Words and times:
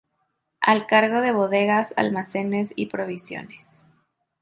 Al 0.61 0.87
cargo 0.87 1.21
de 1.21 1.31
bodegas, 1.31 1.93
almacenes 1.95 2.73
y 2.75 2.87
provisiones. 2.87 3.83